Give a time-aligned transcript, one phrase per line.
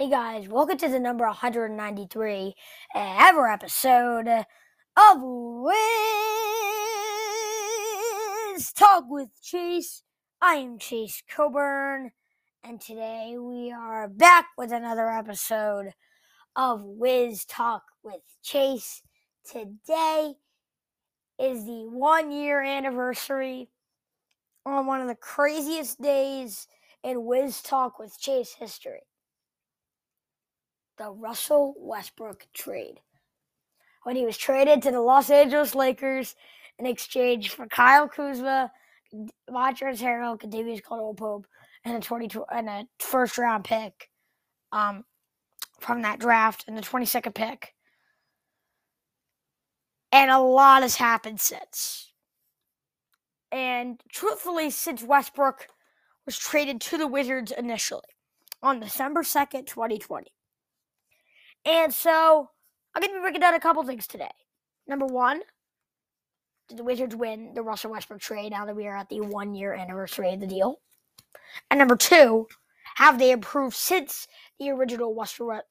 [0.00, 2.54] Hey guys, welcome to the number 193
[2.94, 4.28] ever episode
[4.96, 5.74] of Wiz
[8.72, 10.02] Talk with Chase.
[10.40, 12.12] I am Chase Coburn,
[12.64, 15.92] and today we are back with another episode
[16.56, 19.02] of Wiz Talk with Chase.
[19.44, 20.32] Today
[21.38, 23.68] is the one year anniversary
[24.64, 26.66] on one of the craziest days
[27.04, 29.02] in Wiz Talk with Chase history
[31.00, 33.00] the Russell Westbrook trade.
[34.02, 36.36] When he was traded to the Los Angeles Lakers
[36.78, 38.70] in exchange for Kyle Kuzma,
[39.50, 41.46] Montrezl Harrell, Kentavious Caldwell Pope,
[41.84, 44.10] and a twenty and a first round pick
[44.72, 45.04] um,
[45.80, 47.74] from that draft and the 22nd pick.
[50.12, 52.12] And a lot has happened since.
[53.50, 55.66] And truthfully, since Westbrook
[56.26, 58.02] was traded to the Wizards initially
[58.62, 60.30] on December 2nd, 2020.
[61.64, 62.50] And so
[62.94, 64.30] I'm going to be breaking down a couple things today.
[64.86, 65.40] Number one,
[66.68, 69.54] did the Wizards win the Russell Westbrook trade now that we are at the one
[69.54, 70.80] year anniversary of the deal?
[71.70, 72.46] And number two,
[72.96, 74.26] have they improved since
[74.58, 75.14] the original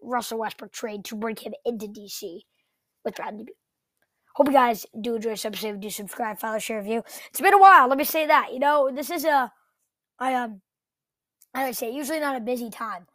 [0.02, 2.42] Russell Westbrook trade to bring him into DC
[3.04, 3.56] with Bradley Beal?
[4.36, 5.82] Hope you guys do enjoy this episode.
[5.82, 7.04] Do subscribe, follow, share, review.
[7.30, 7.88] It's been a while.
[7.90, 8.54] Let me say that.
[8.54, 9.52] You know, this is a,
[10.18, 10.62] I um,
[11.54, 13.08] I would say usually not a busy time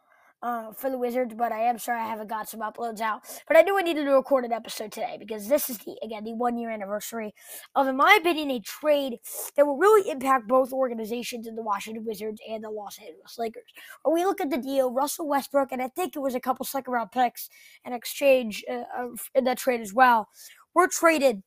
[0.44, 3.22] uh, for the Wizards, but I am sorry I haven't got some uploads out.
[3.48, 6.22] But I knew I needed to record an episode today because this is the again
[6.22, 7.34] the one year anniversary
[7.74, 9.18] of, in my opinion, a trade
[9.56, 13.64] that will really impact both organizations in the Washington Wizards and the Los Angeles Lakers.
[14.02, 16.66] When we look at the deal, Russell Westbrook and I think it was a couple
[16.66, 17.48] second round picks
[17.82, 20.28] and exchange uh, in that trade as well,
[20.74, 21.42] were traded.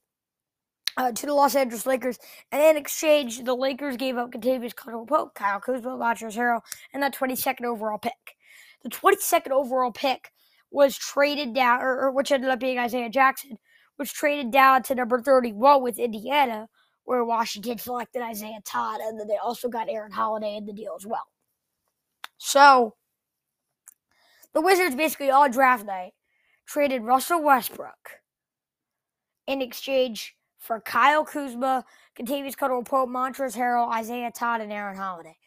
[0.99, 2.17] Uh, to the Los Angeles Lakers,
[2.51, 6.61] and in exchange, the Lakers gave up Kentavious Caldwell Pope, Kyle Kuzma, Montrezl Harrell,
[6.91, 8.36] and that 22nd overall pick
[8.83, 10.31] the 22nd overall pick
[10.71, 13.57] was traded down, or, or, which ended up being Isaiah Jackson,
[13.97, 16.67] was traded down to number 31 with Indiana,
[17.05, 20.95] where Washington selected Isaiah Todd, and then they also got Aaron Holiday in the deal
[20.97, 21.27] as well.
[22.37, 22.95] So,
[24.53, 26.13] the Wizards basically all draft night
[26.65, 28.19] traded Russell Westbrook
[29.47, 31.85] in exchange for Kyle Kuzma,
[32.17, 35.37] Kentavious Caldwell Pope, Montrezl Harrell, Isaiah Todd, and Aaron Holiday.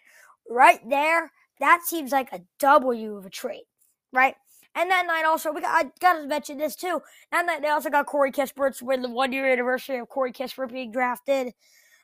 [0.49, 1.31] Right there,
[1.61, 3.65] that seems like a W of a trade,
[4.13, 4.35] right?
[4.75, 7.01] And that night also, we got, I got to mention this too.
[7.33, 10.73] That night they also got Corey Kispert with the one year anniversary of Corey Kispert
[10.73, 11.53] being drafted.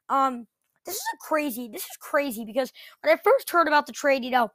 [0.09, 0.47] Um,
[0.85, 1.69] this is crazy.
[1.69, 2.73] This is crazy because
[3.03, 4.51] when I first heard about the trade, you know,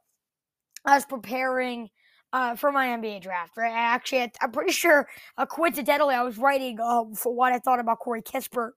[0.84, 1.88] I was preparing
[2.32, 3.56] uh, for my NBA draft.
[3.56, 3.72] Right?
[3.72, 5.08] I actually, I'm pretty sure,
[5.38, 8.70] uh, coincidentally, I was writing uh, for what I thought about Corey Kispert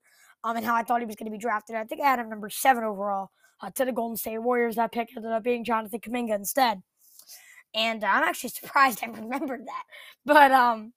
[0.44, 1.76] um, and how I thought he was going to be drafted.
[1.76, 4.76] I think I had him number seven overall uh, to the Golden State Warriors.
[4.76, 6.82] That pick ended up being Jonathan Kuminga instead.
[7.74, 9.84] And uh, I'm actually surprised I remembered that.
[10.24, 10.92] But um,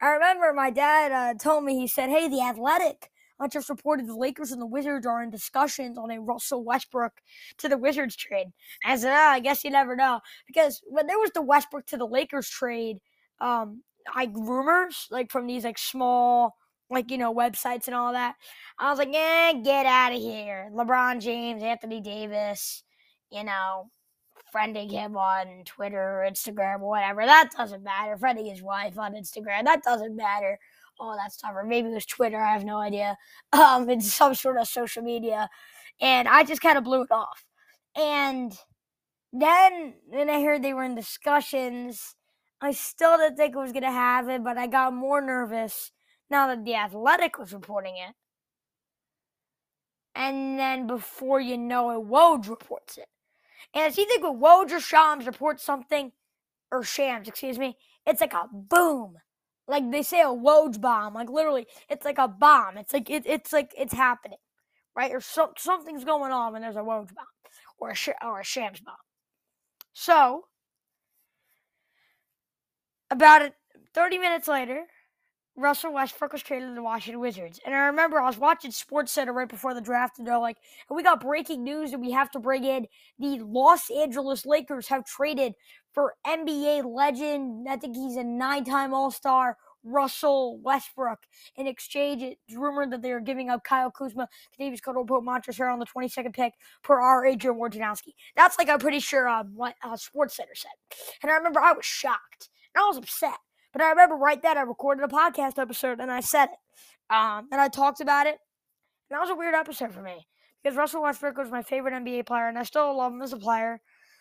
[0.00, 3.10] I remember my dad uh, told me, he said, Hey, the Athletic
[3.40, 7.12] I just reported the Lakers and the Wizards are in discussions on a Russell Westbrook
[7.58, 8.48] to the Wizards trade.
[8.84, 10.20] I said, oh, I guess you never know.
[10.46, 12.98] Because when there was the Westbrook to the Lakers trade,
[13.40, 13.82] um,
[14.14, 16.56] like rumors, like from these like small
[16.90, 18.36] like you know websites and all that.
[18.78, 22.82] I was like, "Yeah, get out of here." LeBron James, Anthony Davis,
[23.30, 23.90] you know,
[24.54, 27.24] friending him on Twitter or Instagram or whatever.
[27.26, 28.16] That doesn't matter.
[28.16, 29.64] Friending his wife on Instagram.
[29.64, 30.58] That doesn't matter.
[31.00, 32.40] All that stuff, or maybe it was Twitter.
[32.40, 33.16] I have no idea.
[33.52, 35.48] Um, it's some sort of social media,
[36.00, 37.44] and I just kind of blew it off.
[37.96, 38.56] And
[39.32, 42.14] then, then I heard they were in discussions.
[42.60, 45.90] I still didn't think it was gonna happen, but I got more nervous
[46.34, 48.12] now that the Athletic was reporting it.
[50.16, 53.06] And then before you know it, Woj reports it.
[53.72, 56.10] And it's either with Woj or Shams reports something,
[56.72, 59.14] or Shams, excuse me, it's like a boom.
[59.68, 61.14] Like they say a Woj bomb.
[61.14, 62.78] Like literally, it's like a bomb.
[62.78, 64.38] It's like it, it's like it's happening,
[64.96, 65.12] right?
[65.12, 67.26] Or so, something's going on when there's a Woj bomb
[67.78, 67.96] or a
[68.26, 68.96] or a Shams bomb.
[69.92, 70.46] So
[73.10, 73.54] about it,
[73.94, 74.84] 30 minutes later,
[75.56, 77.60] Russell Westbrook was traded to the Washington Wizards.
[77.64, 80.58] And I remember I was watching Sports Center right before the draft, and they're like,
[80.90, 82.86] we got breaking news and we have to bring in
[83.18, 85.54] the Los Angeles Lakers have traded
[85.94, 91.20] for NBA legend, I think he's a nine time All Star, Russell Westbrook.
[91.56, 94.28] In exchange, it's rumored that they are giving up Kyle Kuzma,
[94.58, 98.14] Davis Pope, Montrezl on the 22nd pick per our Adrian Wojnarowski.
[98.34, 100.72] That's like I'm pretty sure um, what uh, Sports Center said.
[101.22, 103.38] And I remember I was shocked and I was upset
[103.74, 107.14] but I remember right then I recorded a podcast episode and I said it.
[107.14, 108.38] Um, and I talked about it.
[109.10, 110.28] And that was a weird episode for me
[110.62, 113.36] because Russell Westbrook was my favorite NBA player and I still love him as a
[113.36, 113.80] player.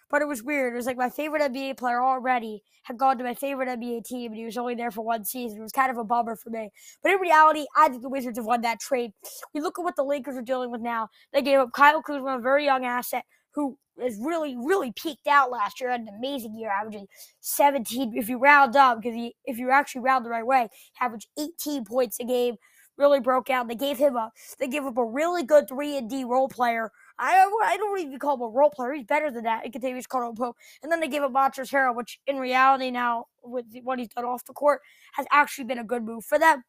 [0.10, 0.74] But it was weird.
[0.74, 4.32] It was like my favorite NBA player already had gone to my favorite NBA team,
[4.32, 5.58] and he was only there for one season.
[5.58, 6.70] It was kind of a bummer for me.
[7.02, 9.12] But in reality, I think the Wizards have won that trade.
[9.56, 11.08] We look at what the Lakers are dealing with now.
[11.32, 13.24] They gave up Kyle Kuzma, a very young asset,
[13.56, 15.92] who is really, really peaked out last year.
[15.92, 17.08] Had an amazing year, averaging
[17.42, 18.14] 17.
[18.16, 20.70] If you round up, because if you actually round the right way,
[21.00, 22.56] averaged 18 points a game.
[22.96, 23.68] Really broke out.
[23.68, 26.92] They gave him a they gave up a really good three and D role player.
[27.18, 28.94] I I don't even call him a role player.
[28.94, 29.66] He's better than that.
[29.66, 30.58] Kentavious Caldwell Pope.
[30.84, 34.26] And then they gave up Montrezl Harrell, which in reality now with what he's done
[34.26, 34.82] off the court
[35.14, 36.64] has actually been a good move for them.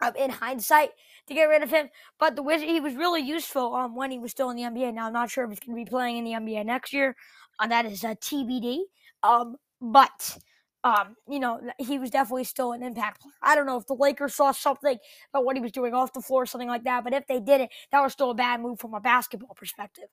[0.00, 0.90] Um, in hindsight,
[1.26, 1.88] to get rid of him.
[2.20, 4.94] But the Wizard, he was really useful um, when he was still in the NBA.
[4.94, 7.16] Now I'm not sure if he's going to be playing in the NBA next year.
[7.58, 8.78] Uh, that is a TBD.
[9.22, 10.38] Um, but
[10.84, 13.32] um, you know, he was definitely still an impact player.
[13.42, 14.96] I don't know if the Lakers saw something
[15.32, 17.40] about what he was doing off the floor or something like that, but if they
[17.40, 20.04] didn't, that was still a bad move from a basketball perspective.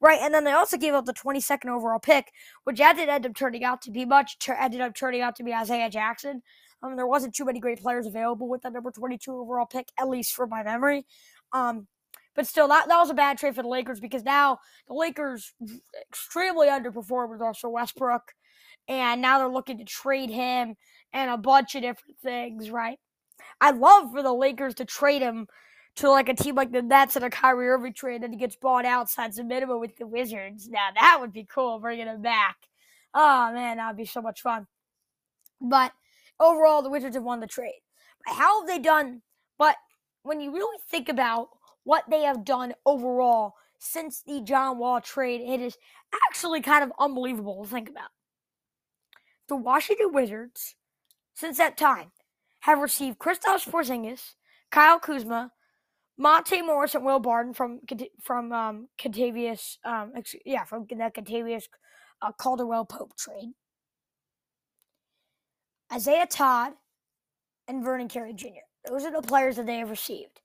[0.00, 0.18] Right.
[0.20, 2.32] And then they also gave up the 22nd overall pick,
[2.64, 5.90] which ended up turning out to be much, ended up turning out to be Isaiah
[5.90, 6.42] Jackson.
[6.84, 10.08] Um, there wasn't too many great players available with that number 22 overall pick, at
[10.08, 11.06] least from my memory.
[11.52, 11.86] Um,
[12.34, 14.58] but still, that, that was a bad trade for the Lakers because now
[14.88, 15.54] the Lakers
[16.10, 18.32] extremely underperformed with Russell Westbrook,
[18.88, 20.74] and now they're looking to trade him
[21.12, 22.98] and a bunch of different things, right?
[23.60, 25.46] I'd love for the Lakers to trade him
[25.96, 28.56] to like a team like the Nets and a Kyrie Irving trade, and he gets
[28.56, 30.68] bought out, signs a minimum with the Wizards.
[30.68, 32.56] Now that would be cool, bringing him back.
[33.14, 34.66] Oh man, that'd be so much fun.
[35.60, 35.92] But
[36.40, 37.80] overall, the Wizards have won the trade.
[38.26, 39.22] How have they done?
[39.58, 39.76] But
[40.22, 41.48] when you really think about
[41.84, 45.76] what they have done overall since the John Wall trade, it is
[46.28, 48.10] actually kind of unbelievable to think about.
[49.48, 50.74] The Washington Wizards,
[51.34, 52.12] since that time,
[52.60, 54.34] have received Kristaps Porzingis,
[54.70, 55.52] Kyle Kuzma,
[56.16, 57.80] Monte Morris, and Will Barton from
[58.22, 60.12] from um, Kentavious, um,
[60.46, 61.64] yeah, from the Kentavious
[62.22, 63.52] uh, Caldwell Pope trade.
[65.94, 66.72] Isaiah Todd,
[67.68, 68.64] and Vernon Carey Jr.
[68.88, 70.40] Those are the players that they have received.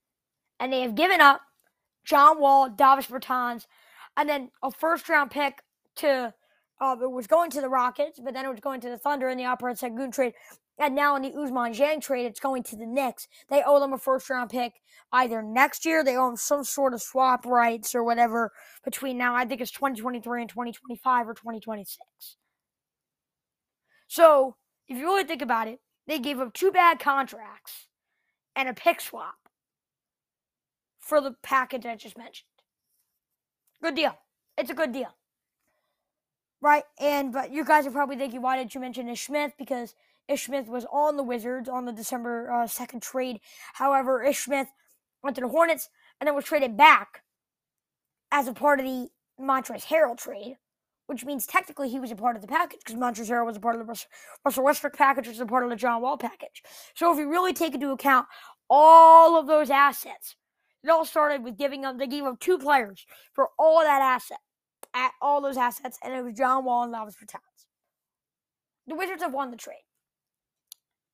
[0.59, 1.41] And they have given up
[2.05, 3.65] John Wall, Davis Bertans,
[4.15, 5.61] and then a first round pick
[5.97, 6.33] to
[6.81, 9.27] uh, it was going to the Rockets, but then it was going to the Thunder
[9.27, 10.33] in the Alperen Sengun trade.
[10.77, 13.27] And now in the Ousmane Dieng trade, it's going to the Knicks.
[13.49, 14.75] They owe them a first round pick
[15.11, 18.51] either next year, they owe them some sort of swap rights or whatever
[18.85, 19.35] between now.
[19.35, 21.97] I think it's 2023 and 2025 or 2026.
[24.07, 24.55] So
[24.89, 27.87] if you really think about it, they gave up two bad contracts
[28.55, 29.35] and a pick swap
[30.99, 32.47] for the package I just mentioned.
[33.81, 34.17] Good deal.
[34.57, 35.15] It's a good deal.
[36.61, 36.83] Right?
[36.99, 39.53] And but you guys are probably thinking, why didn't you mention Ish Smith?
[39.57, 39.93] Because
[40.27, 43.39] Ish Smith was on the Wizards on the December uh, 2nd trade.
[43.73, 44.67] However, Ish Smith
[45.23, 45.89] went to the Hornets
[46.19, 47.23] and then was traded back
[48.31, 49.09] as a part of the
[49.39, 50.57] Montrezl Harrell trade
[51.09, 53.75] which means technically he was a part of the package because Montrezl was a part
[53.75, 54.05] of the
[54.45, 56.61] Russell Westbrook package, which was a part of the John Wall package.
[56.93, 58.27] So if you really take into account
[58.69, 60.35] all of those assets,
[60.83, 64.37] it all started with giving them, they gave up two players for all that asset,
[64.93, 67.65] at all those assets, and it was John Wall and Davis Bertans.
[68.85, 69.77] The Wizards have won the trade.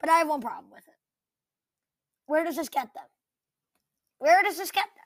[0.02, 0.94] But I have one problem with it.
[2.26, 3.06] Where does this get them?
[4.18, 5.05] Where does this get them?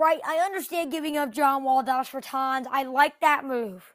[0.00, 0.20] Right?
[0.26, 2.64] I understand giving up John Wall, Davis Bertans.
[2.70, 3.94] I like that move.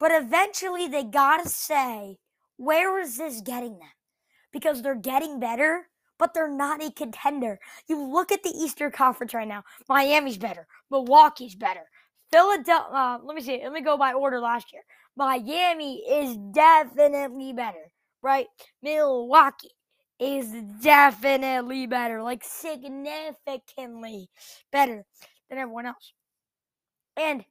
[0.00, 2.16] But eventually they got to say,
[2.56, 3.90] where is this getting them?
[4.52, 5.88] Because they're getting better,
[6.18, 7.58] but they're not a contender.
[7.88, 9.64] You look at the Eastern Conference right now.
[9.88, 10.66] Miami's better.
[10.90, 11.84] Milwaukee's better.
[12.32, 13.60] Philadelphia, uh, let me see.
[13.62, 14.82] Let me go by order last year.
[15.14, 18.46] Miami is definitely better, right?
[18.82, 19.75] Milwaukee,
[20.18, 24.28] is definitely better, like significantly
[24.72, 25.04] better
[25.48, 26.12] than everyone else.
[27.16, 27.44] And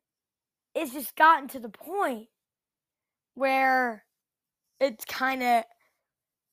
[0.73, 2.27] it's just gotten to the point
[3.35, 4.05] where
[4.79, 5.63] it's kind of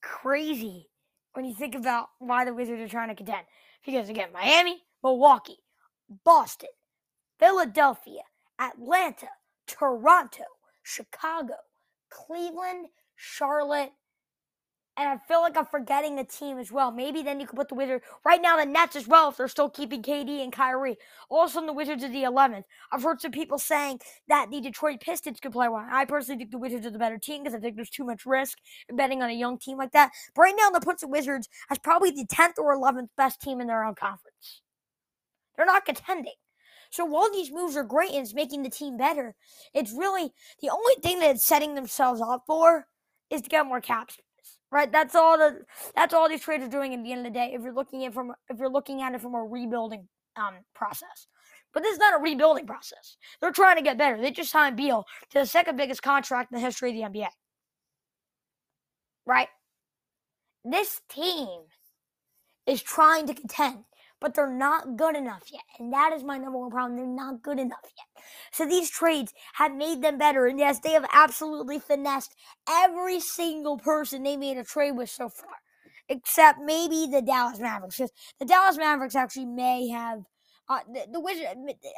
[0.03, 0.89] crazy
[1.35, 3.47] when you think about why the Wizards are trying to contend.
[3.85, 5.59] Because again, Miami, Milwaukee,
[6.25, 6.69] Boston,
[7.39, 8.23] Philadelphia,
[8.61, 9.29] Atlanta,
[9.67, 10.45] Toronto,
[10.83, 11.55] Chicago,
[12.11, 13.93] Cleveland, Charlotte,
[14.99, 16.91] and I feel like I'm forgetting a team as well.
[16.91, 18.59] Maybe then you could put the Wizards right now.
[18.59, 20.99] The Nets as well, if they're still keeping KD and Kyrie.
[21.31, 22.65] Also, the Wizards are the 11th.
[22.93, 25.87] I've heard some people saying that the Detroit Pistons could play one.
[25.91, 28.27] I personally think the Wizards are the better team because I think there's too much
[28.27, 28.59] risk
[28.91, 30.11] in betting on a young team like that.
[30.35, 33.63] But right now, the puts the Wizards as probably the 10th or 11th best team
[33.63, 34.61] in their own conference.
[35.57, 36.35] They're not contending.
[36.91, 39.35] So while these moves are great and it's making the team better,
[39.73, 42.89] it's really the only thing that it's setting themselves up for
[43.31, 44.27] is to get more cap space
[44.73, 44.93] right?
[44.93, 45.61] That's all the
[45.97, 47.53] that's all these trades are doing at the end of the day.
[47.55, 51.29] If you're looking at from if you're looking at it from a rebuilding um, process,
[51.75, 53.19] But this is not a rebuilding process.
[53.41, 54.21] They're trying to get better.
[54.21, 57.29] They just signed Beal to the second biggest contract in the history of the NBA.
[59.27, 59.49] Right?
[60.65, 61.63] This team
[62.67, 63.85] is trying to contend,
[64.23, 65.63] but they're not good enough yet.
[65.79, 66.97] And that is my number one problem.
[66.97, 68.25] They're not good enough yet.
[68.53, 70.47] So these trades have made them better.
[70.47, 72.35] And yes, they have absolutely finessed
[72.69, 75.57] every single person they made a trade with so far,
[76.09, 77.97] except maybe the Dallas Mavericks.
[77.97, 80.21] Because the Dallas Mavericks actually may have.
[80.69, 81.49] Uh, the, the Wizards,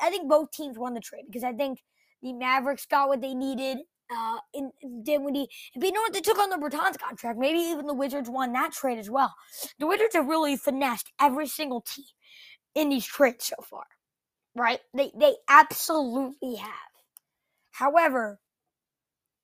[0.03, 1.81] I think both teams won the trade because I think
[2.23, 3.79] the Mavericks got what they needed
[4.11, 4.71] uh, in,
[5.03, 5.49] Dinwiddie.
[5.75, 6.13] But you know what?
[6.13, 7.39] They took on the Bertans contract.
[7.39, 9.35] Maybe even the Wizards won that trade as well.
[9.79, 12.05] The Wizards have really finessed every single team
[12.75, 13.85] in these trades so far,
[14.55, 14.81] right?
[14.95, 16.71] They they absolutely have.
[17.73, 18.41] However,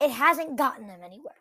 [0.00, 1.34] it hasn't gotten them anywhere.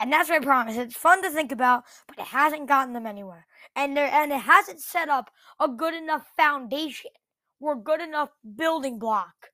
[0.00, 0.76] And that's my promise.
[0.76, 3.46] It's fun to think about, but it hasn't gotten them anywhere.
[3.76, 5.30] And there and it hasn't set up
[5.60, 7.12] a good enough foundation
[7.60, 9.50] or good enough building block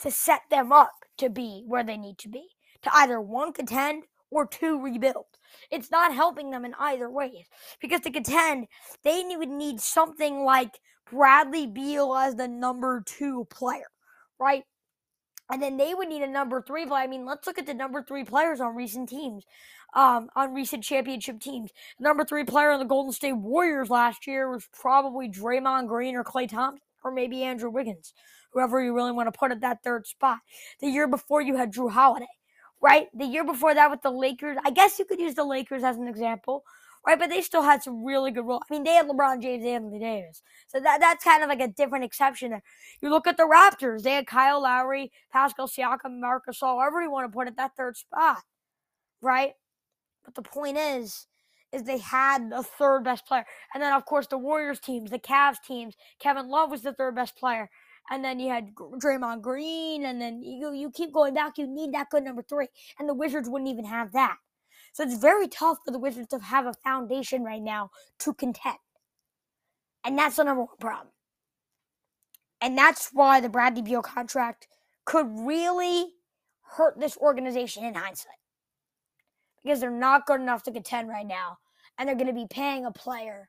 [0.00, 2.48] to set them up to be where they need to be.
[2.82, 5.26] To either one contend or two rebuild.
[5.70, 7.46] It's not helping them in either way.
[7.80, 8.68] Because to contend,
[9.04, 10.78] they would need something like
[11.10, 13.90] Bradley Beal as the number two player,
[14.38, 14.62] right?
[15.52, 17.02] And then they would need a number three player.
[17.02, 19.44] I mean, let's look at the number three players on recent teams,
[19.94, 21.72] um, on recent championship teams.
[21.98, 26.14] The number three player on the Golden State Warriors last year was probably Draymond Green
[26.14, 28.14] or Klay Thompson, or maybe Andrew Wiggins,
[28.52, 30.38] whoever you really want to put at that third spot.
[30.80, 32.26] The year before, you had Jrue Holiday
[32.80, 33.08] right?
[33.14, 35.96] The year before that with the Lakers, I guess you could use the Lakers as
[35.96, 36.64] an example,
[37.06, 37.18] right?
[37.18, 38.62] But they still had some really good role.
[38.68, 40.42] I mean, they had LeBron James and Anthony Davis.
[40.68, 42.62] So that that's kind of like a different exception there.
[43.02, 47.10] You look at the Raptors, they had Kyle Lowry, Pascal Siakam, Marcus Gasol, whoever you
[47.10, 48.38] want to put at that third spot,
[49.20, 49.52] right?
[50.24, 51.26] But the point is,
[51.72, 53.44] is they had the third best player.
[53.72, 57.14] And then, of course, the Warriors teams, the Cavs teams, Kevin Love was the third
[57.14, 57.70] best player
[58.10, 61.56] and then you had Draymond Green, and then you you keep going back.
[61.56, 64.36] You need that good number three, and the Wizards wouldn't even have that.
[64.92, 67.90] So it's very tough for the Wizards to have a foundation right now
[68.20, 68.78] to contend,
[70.04, 71.12] and that's the number one problem.
[72.60, 74.66] And that's why the Bradley Beal contract
[75.06, 76.12] could really
[76.76, 78.34] hurt this organization in hindsight,
[79.62, 81.58] because they're not good enough to contend right now,
[81.96, 83.48] and they're going to be paying a player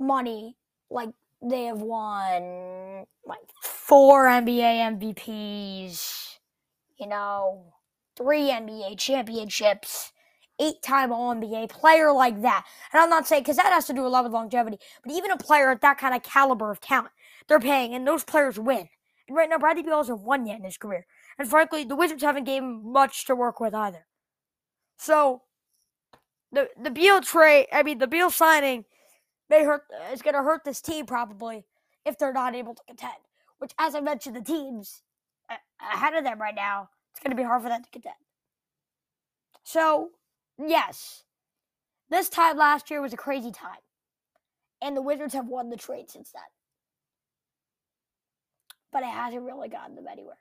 [0.00, 0.56] money
[0.90, 1.10] like
[1.50, 6.38] they have won like four NBA MVPs,
[6.98, 7.74] you know,
[8.16, 10.12] three NBA championships,
[10.58, 12.64] eight time All NBA player like that.
[12.92, 15.30] And I'm not saying, because that has to do a lot with longevity, but even
[15.30, 17.12] a player at that kind of caliber of talent,
[17.48, 18.88] they're paying, and those players win.
[19.28, 21.06] And right now, Bradley Beal hasn't won yet in his career.
[21.38, 24.06] And frankly, the Wizards haven't given him much to work with either.
[24.98, 25.42] So,
[26.52, 28.84] the the Beal trade, I mean, the Beal signing
[29.48, 29.82] may hurt.
[29.92, 31.64] Uh, it's going to hurt this team probably
[32.04, 33.12] if they're not able to contend.
[33.58, 35.02] Which, as I mentioned, the teams
[35.80, 38.16] ahead of them right now, it's going to be hard for them to contend.
[39.62, 40.10] So,
[40.58, 41.24] yes,
[42.10, 43.80] this time last year was a crazy time,
[44.82, 46.42] and the Wizards have won the trade since then.
[48.92, 50.36] But it hasn't really gotten them anywhere.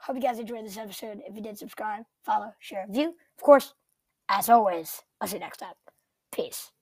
[0.00, 1.20] Hope you guys enjoyed this episode.
[1.26, 3.14] If you did, subscribe, follow, share, view.
[3.38, 3.74] Of course,
[4.28, 5.74] as always, I'll see you next time.
[6.32, 6.72] Peace.